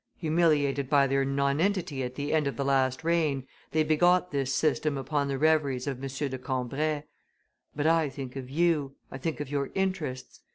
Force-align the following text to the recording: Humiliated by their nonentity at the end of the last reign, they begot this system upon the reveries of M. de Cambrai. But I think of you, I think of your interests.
Humiliated 0.17 0.89
by 0.89 1.05
their 1.05 1.23
nonentity 1.23 2.01
at 2.01 2.15
the 2.15 2.33
end 2.33 2.47
of 2.47 2.55
the 2.57 2.65
last 2.65 3.03
reign, 3.03 3.45
they 3.69 3.83
begot 3.83 4.31
this 4.31 4.51
system 4.51 4.97
upon 4.97 5.27
the 5.27 5.37
reveries 5.37 5.85
of 5.85 6.03
M. 6.03 6.09
de 6.09 6.39
Cambrai. 6.39 7.03
But 7.75 7.85
I 7.85 8.09
think 8.09 8.35
of 8.35 8.49
you, 8.49 8.95
I 9.11 9.19
think 9.19 9.39
of 9.39 9.51
your 9.51 9.69
interests. 9.75 10.39